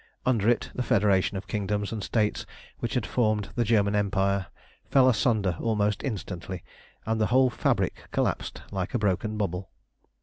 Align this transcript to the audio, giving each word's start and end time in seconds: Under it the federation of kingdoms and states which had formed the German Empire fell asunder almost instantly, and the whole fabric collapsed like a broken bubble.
Under 0.25 0.49
it 0.49 0.71
the 0.73 0.81
federation 0.81 1.37
of 1.37 1.45
kingdoms 1.45 1.91
and 1.91 2.03
states 2.03 2.43
which 2.79 2.95
had 2.95 3.05
formed 3.05 3.49
the 3.53 3.63
German 3.63 3.95
Empire 3.95 4.47
fell 4.89 5.07
asunder 5.07 5.55
almost 5.59 6.03
instantly, 6.03 6.63
and 7.05 7.21
the 7.21 7.27
whole 7.27 7.51
fabric 7.51 7.93
collapsed 8.11 8.63
like 8.71 8.95
a 8.95 8.97
broken 8.97 9.37
bubble. 9.37 9.69